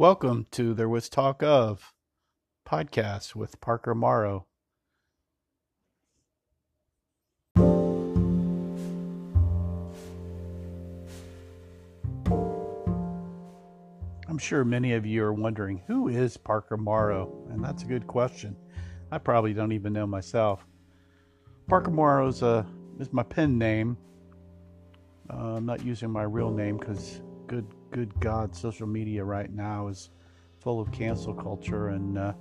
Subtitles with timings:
[0.00, 1.92] Welcome to There Was Talk of
[2.66, 4.46] podcast with Parker Morrow.
[14.26, 18.06] I'm sure many of you are wondering who is Parker Morrow, and that's a good
[18.06, 18.56] question.
[19.12, 20.64] I probably don't even know myself.
[21.68, 22.64] Parker Morrow is, a,
[22.98, 23.98] is my pen name.
[25.28, 29.88] Uh, I'm not using my real name because good good God, social media right now
[29.88, 30.10] is
[30.60, 31.88] full of cancel culture.
[31.88, 32.32] And uh,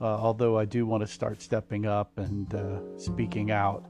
[0.00, 3.86] uh, although I do want to start stepping up and uh, speaking out,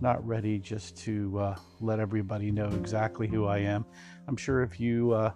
[0.00, 3.84] not ready just to uh, let everybody know exactly who I am.
[4.26, 5.32] I'm sure if you uh,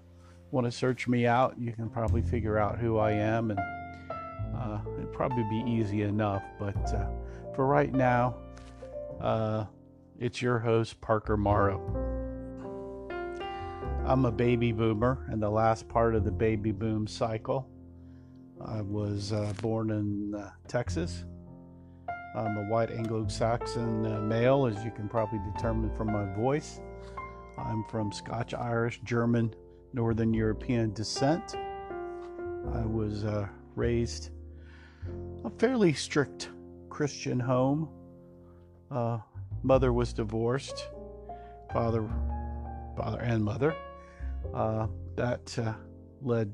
[0.50, 3.60] want to search me out, you can probably figure out who I am, and
[4.56, 6.42] uh, it'd probably be easy enough.
[6.58, 6.74] But
[7.54, 8.36] for right now,
[10.18, 12.05] it's your host, Parker Morrow.
[14.06, 17.68] I'm a baby boomer in the last part of the baby boom cycle.
[18.64, 21.24] I was uh, born in uh, Texas.
[22.36, 26.80] I'm a white Anglo Saxon uh, male, as you can probably determine from my voice.
[27.58, 29.52] I'm from Scotch, Irish, German,
[29.92, 31.56] Northern European descent.
[31.56, 34.30] I was uh, raised
[35.44, 36.50] a fairly strict
[36.90, 37.88] Christian home.
[38.88, 39.18] Uh,
[39.64, 40.90] mother was divorced,
[41.72, 42.08] father,
[42.96, 43.74] father and mother.
[44.54, 45.72] Uh, that uh,
[46.22, 46.52] led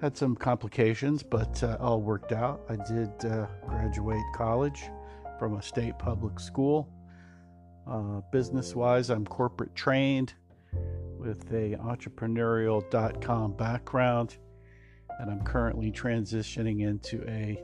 [0.00, 2.60] had some complications, but uh, all worked out.
[2.68, 4.82] I did uh, graduate college
[5.38, 6.90] from a state public school.
[7.86, 10.34] Uh, business wise, I'm corporate trained
[11.18, 14.36] with a entrepreneurial.com background,
[15.20, 17.62] and I'm currently transitioning into a,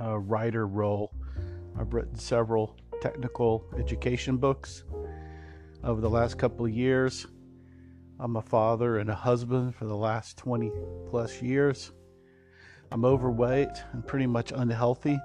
[0.00, 1.12] a writer role.
[1.78, 4.84] I've written several technical education books
[5.82, 7.26] over the last couple of years.
[8.18, 10.72] I'm a father and a husband for the last 20
[11.06, 11.92] plus years.
[12.90, 15.18] I'm overweight and pretty much unhealthy.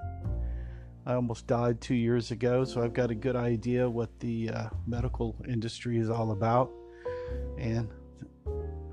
[1.06, 4.68] I almost died two years ago, so I've got a good idea what the uh,
[4.86, 6.70] medical industry is all about
[7.58, 7.88] and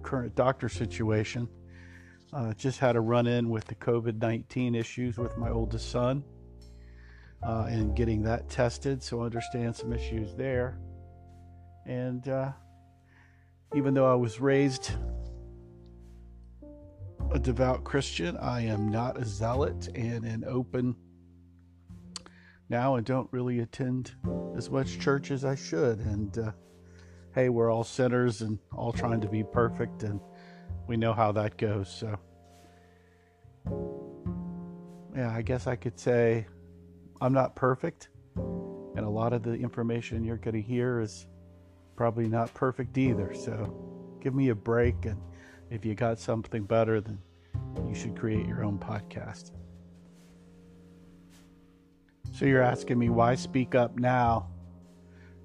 [0.02, 1.48] current doctor situation.
[2.32, 6.24] Uh, just had a run in with the COVID 19 issues with my oldest son
[7.44, 10.80] uh, and getting that tested, so I understand some issues there.
[11.86, 12.52] And uh,
[13.76, 14.92] even though I was raised
[17.32, 20.96] a devout Christian, I am not a zealot and an open
[22.70, 24.16] now and don't really attend
[24.56, 26.00] as much church as I should.
[26.00, 26.52] And uh,
[27.36, 30.20] hey, we're all sinners and all trying to be perfect, and
[30.88, 31.90] we know how that goes.
[31.90, 32.20] So,
[35.16, 36.48] yeah, I guess I could say
[37.22, 41.28] I'm not perfect, and a lot of the information you're going to hear is
[42.00, 43.34] probably not perfect either.
[43.34, 43.76] So
[44.22, 45.06] give me a break.
[45.06, 45.22] And
[45.70, 47.20] if you got something better, then
[47.90, 49.52] you should create your own podcast.
[52.32, 54.48] So you're asking me why speak up now?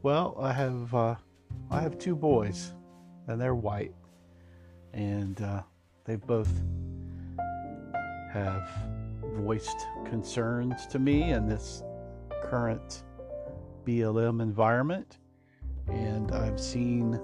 [0.04, 1.16] Well, I have uh,
[1.72, 2.72] I have two boys,
[3.26, 3.96] and they're white,
[4.92, 5.62] and uh,
[6.04, 6.52] they both
[8.32, 8.70] have
[9.38, 11.82] voiced concerns to me in this
[12.44, 13.02] current
[13.84, 15.18] BLM environment
[15.88, 17.20] and I've seen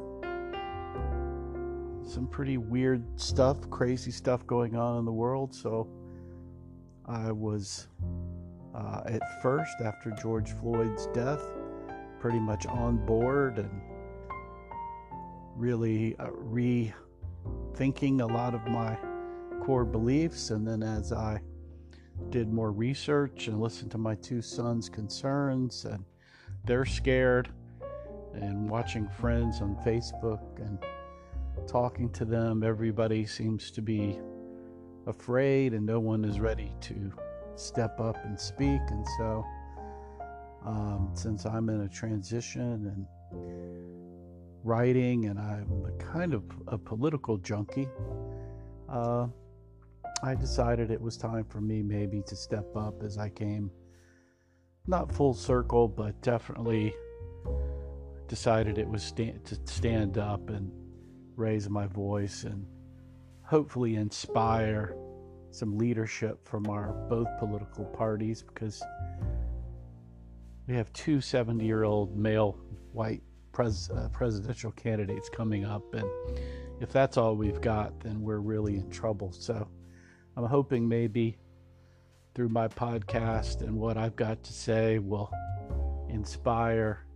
[2.04, 5.54] some pretty weird stuff, crazy stuff going on in the world.
[5.54, 5.88] So
[7.06, 7.88] I was
[8.74, 11.42] uh, at first, after George Floyd's death,
[12.18, 13.70] pretty much on board and
[15.56, 18.98] really uh, rethinking a lot of my
[19.62, 20.50] core beliefs.
[20.50, 21.40] And then as I
[22.30, 26.04] did more research and listened to my two sons' concerns, and
[26.64, 27.50] they're scared
[28.34, 30.78] and watching friends on Facebook and
[31.66, 34.18] talking to them, everybody seems to be
[35.06, 37.12] afraid and no one is ready to
[37.56, 38.80] step up and speak.
[38.88, 39.44] And so,
[40.64, 43.06] um, since I'm in a transition and
[44.62, 47.88] writing and I'm a kind of a political junkie,
[48.88, 49.26] uh,
[50.22, 53.70] I decided it was time for me maybe to step up as I came
[54.86, 56.92] not full circle, but definitely
[58.30, 60.70] decided it was to stand up and
[61.34, 62.64] raise my voice and
[63.42, 64.94] hopefully inspire
[65.50, 68.80] some leadership from our both political parties because
[70.68, 72.56] we have two 70 year old male
[72.92, 76.08] white pres, uh, presidential candidates coming up and
[76.80, 79.32] if that's all we've got then we're really in trouble.
[79.32, 79.66] So
[80.36, 81.36] i'm hoping maybe
[82.36, 85.32] through my podcast and what i've got to say will
[86.08, 87.06] inspire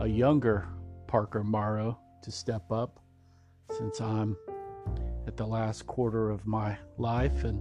[0.00, 0.68] a younger
[1.08, 3.00] Parker Morrow to step up
[3.76, 4.36] since I'm
[5.26, 7.60] at the last quarter of my life and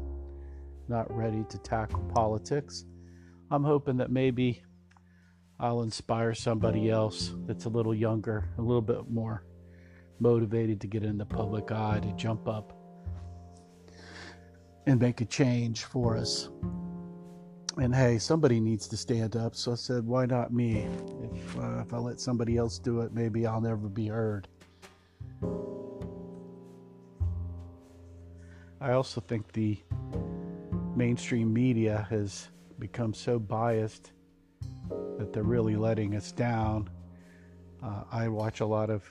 [0.87, 2.85] not ready to tackle politics.
[3.49, 4.61] I'm hoping that maybe
[5.59, 9.43] I'll inspire somebody else that's a little younger, a little bit more
[10.19, 12.73] motivated to get in the public eye, to jump up
[14.85, 16.49] and make a change for us.
[17.79, 19.55] And hey, somebody needs to stand up.
[19.55, 20.87] So I said, why not me?
[21.31, 24.47] If, uh, if I let somebody else do it, maybe I'll never be heard.
[28.81, 29.77] I also think the
[30.95, 32.47] mainstream media has
[32.79, 34.11] become so biased
[35.19, 36.89] that they're really letting us down.
[37.83, 39.03] Uh, I watch a lot of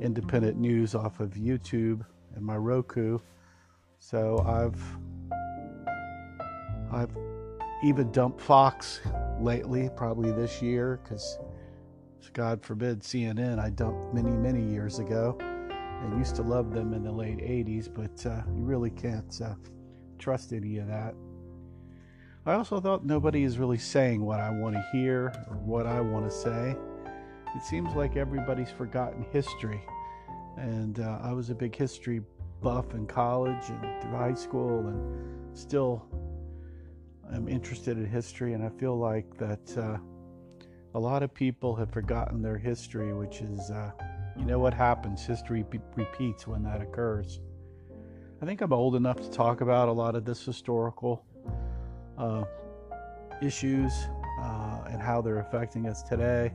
[0.00, 3.18] independent news off of YouTube and my Roku,
[3.98, 4.78] so I've
[6.92, 7.14] I've
[7.82, 9.00] even dumped Fox
[9.40, 11.38] lately, probably this year, because
[12.32, 15.36] God forbid CNN I dumped many many years ago.
[15.40, 19.54] I used to love them in the late 80s, but uh, you really can't uh,
[20.18, 21.14] trust any of that.
[22.46, 26.00] I also thought nobody is really saying what I want to hear or what I
[26.00, 26.76] want to say.
[27.56, 29.80] It seems like everybody's forgotten history.
[30.56, 32.22] And uh, I was a big history
[32.62, 36.06] buff in college and through high school, and still
[37.34, 38.54] am interested in history.
[38.54, 39.98] And I feel like that uh,
[40.94, 43.90] a lot of people have forgotten their history, which is, uh,
[44.36, 45.24] you know, what happens.
[45.24, 47.40] History be- repeats when that occurs.
[48.40, 51.24] I think I'm old enough to talk about a lot of this historical
[52.16, 52.44] uh,
[53.42, 53.92] issues
[54.40, 56.52] uh, and how they're affecting us today.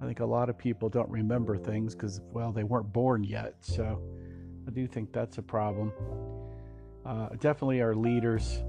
[0.00, 3.54] I think a lot of people don't remember things because, well, they weren't born yet.
[3.60, 4.02] So
[4.66, 5.92] I do think that's a problem.
[7.06, 8.62] Uh, definitely, our leaders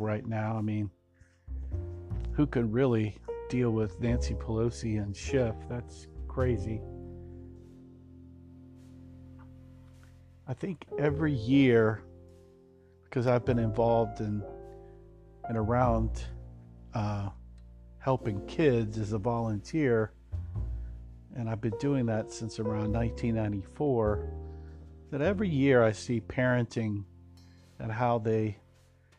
[0.00, 0.56] right now.
[0.56, 0.90] I mean,
[2.32, 3.16] who can really
[3.48, 5.54] deal with Nancy Pelosi and Schiff?
[5.68, 6.80] That's crazy.
[10.46, 12.02] I think every year
[13.04, 14.42] because I've been involved in
[15.48, 16.24] and around
[16.94, 17.28] uh,
[17.98, 20.12] helping kids as a volunteer,
[21.36, 24.30] and I've been doing that since around 1994.
[25.10, 27.04] That every year I see parenting
[27.78, 28.58] and how they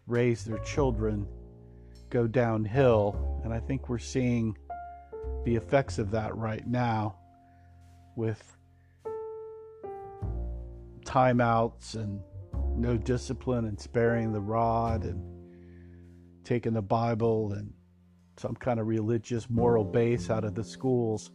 [0.07, 1.27] raise their children
[2.09, 4.57] go downhill, and I think we're seeing
[5.43, 7.17] the effects of that right now
[8.15, 8.55] with
[11.03, 12.21] timeouts and
[12.75, 15.23] no discipline and sparing the rod and
[16.43, 17.73] taking the Bible and
[18.37, 21.31] some kind of religious moral base out of the schools.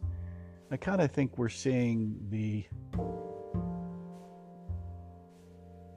[0.71, 2.65] I kind of think we're seeing the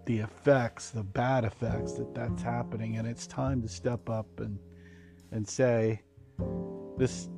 [0.06, 4.58] the effects, the bad effects that that's happening, and it's time to step up and
[5.32, 6.00] and say
[6.96, 7.28] this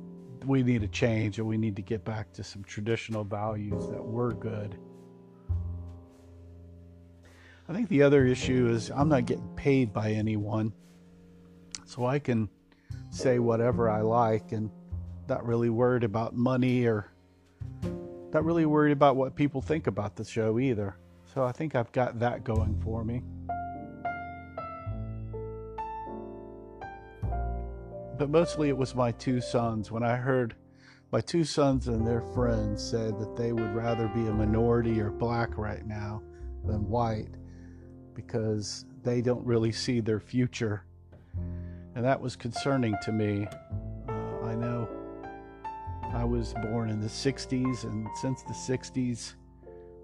[0.45, 4.03] we need a change and we need to get back to some traditional values that
[4.03, 4.77] were good
[7.69, 10.71] I think the other issue is I'm not getting paid by anyone,
[11.85, 12.49] so I can
[13.09, 14.71] say whatever I like and
[15.27, 17.11] not really worried about money or
[18.31, 20.97] not really worried about what people think about the show either.
[21.37, 23.21] So I think I've got that going for me.
[28.17, 29.91] But mostly it was my two sons.
[29.91, 30.55] When I heard
[31.11, 35.11] my two sons and their friends said that they would rather be a minority or
[35.11, 36.23] black right now
[36.65, 37.35] than white
[38.15, 40.85] because they don't really see their future.
[41.93, 43.47] And that was concerning to me.
[44.09, 44.89] Uh, I know
[46.15, 49.35] I was born in the 60s, and since the 60s,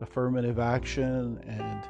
[0.03, 1.83] affirmative action and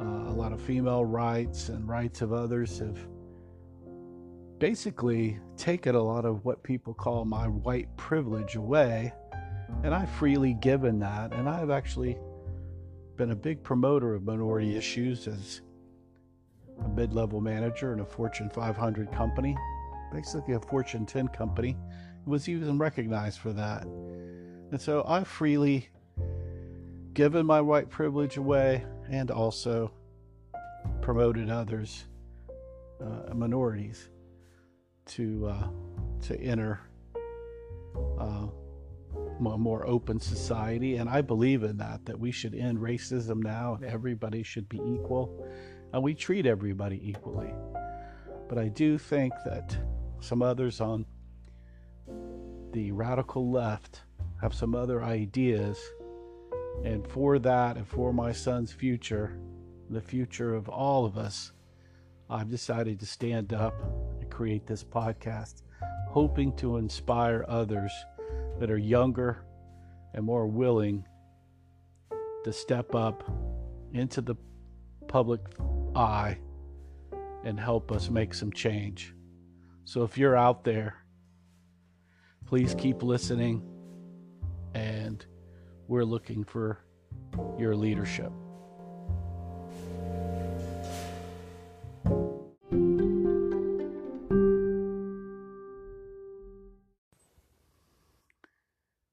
[0.00, 2.98] uh, a lot of female rights and rights of others have
[4.58, 9.12] basically taken a lot of what people call my white privilege away.
[9.84, 12.18] And I've freely given that, and I've actually
[13.16, 15.62] been a big promoter of minority issues as
[16.84, 19.56] a mid level manager in a Fortune 500 company,
[20.12, 21.76] basically a Fortune 10 company.
[22.24, 23.82] Was even recognized for that.
[23.82, 25.88] And so I freely
[27.14, 29.92] given my white privilege away and also
[31.00, 32.04] promoted others,
[33.00, 34.08] uh, minorities,
[35.06, 35.68] to uh,
[36.22, 36.80] to enter
[38.18, 38.46] uh,
[39.44, 40.96] a more open society.
[40.96, 44.78] And I believe in that, that we should end racism now and everybody should be
[44.78, 45.44] equal.
[45.92, 47.52] And we treat everybody equally.
[48.48, 49.76] But I do think that
[50.20, 51.04] some others on
[52.72, 54.02] the radical left
[54.40, 55.78] have some other ideas.
[56.84, 59.38] And for that and for my son's future,
[59.90, 61.52] the future of all of us,
[62.28, 63.74] I've decided to stand up
[64.20, 65.62] and create this podcast,
[66.08, 67.92] hoping to inspire others
[68.58, 69.44] that are younger
[70.14, 71.04] and more willing
[72.44, 73.30] to step up
[73.92, 74.34] into the
[75.08, 75.40] public
[75.94, 76.38] eye
[77.44, 79.14] and help us make some change.
[79.84, 80.96] So if you're out there,
[82.46, 83.62] please keep listening,
[84.74, 85.24] and
[85.92, 86.78] we're looking for
[87.58, 88.32] your leadership.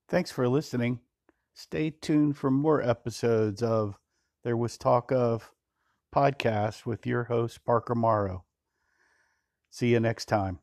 [0.08, 1.02] Thanks for listening.
[1.54, 4.00] Stay tuned for more episodes of
[4.46, 5.52] There Was Talk of
[6.16, 8.46] podcast with your host, Parker Morrow.
[9.70, 10.60] See you next time.